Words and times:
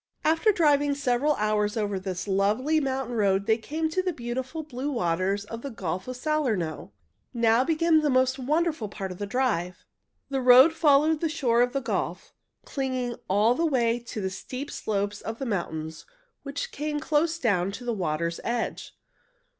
After 0.25 0.51
driving 0.51 0.95
several 0.95 1.33
hours 1.35 1.77
over 1.77 1.99
this 1.99 2.27
lovely 2.27 2.79
mountain 2.79 3.15
road 3.15 3.45
they 3.45 3.59
came 3.59 3.87
to 3.89 4.01
the 4.01 4.11
beautiful 4.11 4.63
blue 4.63 4.89
waters 4.91 5.45
of 5.45 5.61
the 5.61 5.69
Gulf 5.69 6.07
of 6.07 6.15
Salerno. 6.17 6.91
Now 7.35 7.63
began 7.63 7.99
the 7.99 8.09
most 8.09 8.39
wonderful 8.39 8.89
part 8.89 9.11
of 9.11 9.19
the 9.19 9.27
drive. 9.27 9.85
The 10.29 10.41
road 10.41 10.73
followed 10.73 11.21
the 11.21 11.29
shore 11.29 11.61
of 11.61 11.73
the 11.73 11.81
gulf, 11.81 12.33
clinging 12.65 13.15
all 13.29 13.53
the 13.53 13.63
way 13.67 13.99
to 13.99 14.19
the 14.21 14.31
steep 14.31 14.71
slopes 14.71 15.21
of 15.21 15.37
the 15.37 15.45
mountains, 15.45 16.07
which 16.41 16.71
came 16.71 16.99
close 16.99 17.37
down 17.37 17.71
to 17.73 17.85
the 17.85 17.93
water's 17.93 18.39
edge. 18.43 18.95